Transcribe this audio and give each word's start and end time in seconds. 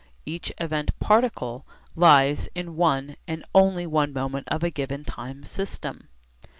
Each 0.25 0.51
event 0.57 0.97
particle 0.99 1.63
lies 1.95 2.49
in 2.55 2.75
one 2.75 3.17
and 3.27 3.45
only 3.53 3.85
one 3.85 4.11
moment 4.11 4.47
of 4.49 4.63
a 4.63 4.71
given 4.71 5.05
time 5.05 5.43
system. 5.45 6.09